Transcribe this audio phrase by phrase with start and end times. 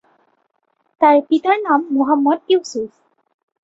[1.01, 2.91] তার পিতার নাম মুহাম্মদ ইউসুফ।